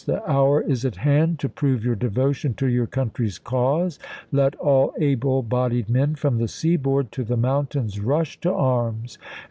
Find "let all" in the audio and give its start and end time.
4.31-4.95